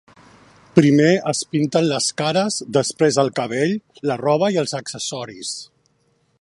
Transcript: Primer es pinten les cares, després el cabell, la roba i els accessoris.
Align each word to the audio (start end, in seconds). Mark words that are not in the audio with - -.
Primer 0.77 1.09
es 1.31 1.41
pinten 1.55 1.85
les 1.91 2.07
cares, 2.23 2.57
després 2.79 3.21
el 3.25 3.31
cabell, 3.41 3.77
la 4.13 4.19
roba 4.25 4.53
i 4.57 4.61
els 4.63 4.77
accessoris. 4.83 5.57